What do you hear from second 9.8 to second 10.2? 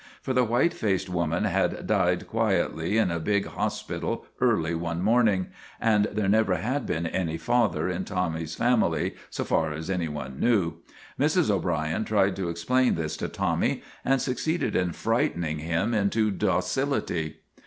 any